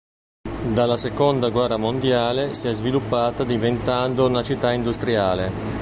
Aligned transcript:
Dalla 0.65 0.97
seconda 0.97 1.51
guerra 1.51 1.77
mondiale 1.77 2.55
si 2.55 2.67
è 2.67 2.73
sviluppata 2.73 3.43
diventando 3.43 4.25
una 4.25 4.41
città 4.41 4.71
industriale. 4.73 5.77